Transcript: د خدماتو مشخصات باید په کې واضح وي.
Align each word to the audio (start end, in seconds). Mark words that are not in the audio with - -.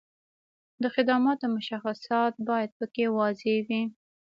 د 0.81 0.83
خدماتو 0.95 1.45
مشخصات 1.57 2.33
باید 2.49 2.71
په 2.79 2.85
کې 2.93 3.05
واضح 3.17 3.53
وي. 3.67 3.81